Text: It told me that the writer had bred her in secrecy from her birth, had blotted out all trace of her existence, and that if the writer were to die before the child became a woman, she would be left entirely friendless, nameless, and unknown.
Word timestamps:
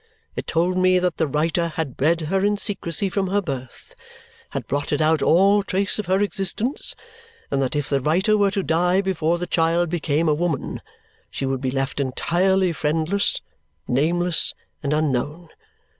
It 0.35 0.47
told 0.47 0.79
me 0.79 0.97
that 0.97 1.17
the 1.17 1.27
writer 1.27 1.67
had 1.67 1.95
bred 1.95 2.21
her 2.21 2.43
in 2.43 2.57
secrecy 2.57 3.07
from 3.07 3.27
her 3.27 3.39
birth, 3.39 3.93
had 4.49 4.65
blotted 4.65 4.99
out 4.99 5.21
all 5.21 5.61
trace 5.61 5.99
of 5.99 6.07
her 6.07 6.19
existence, 6.21 6.95
and 7.51 7.61
that 7.61 7.75
if 7.75 7.87
the 7.87 7.99
writer 8.01 8.35
were 8.35 8.49
to 8.49 8.63
die 8.63 9.01
before 9.01 9.37
the 9.37 9.45
child 9.45 9.91
became 9.91 10.27
a 10.27 10.33
woman, 10.33 10.81
she 11.29 11.45
would 11.45 11.61
be 11.61 11.69
left 11.69 11.99
entirely 11.99 12.73
friendless, 12.73 13.41
nameless, 13.87 14.55
and 14.81 14.91
unknown. 14.91 15.49